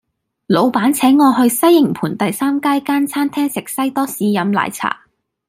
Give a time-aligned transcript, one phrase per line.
[0.47, 5.01] 老闆請我去西營盤第三街間餐廳食西多士飲奶茶